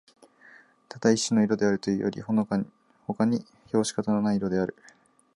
[0.89, 2.57] ただ一種の色であるというよりほか
[3.27, 4.75] に評し方のない色である